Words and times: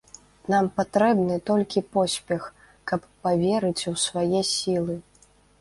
Нам 0.53 0.69
патрэбны 0.79 1.35
толькі 1.49 1.83
поспех, 1.97 2.47
каб 2.93 3.07
паверыць 3.27 3.87
у 3.93 3.97
свае 4.09 4.41
сілы. 4.57 5.01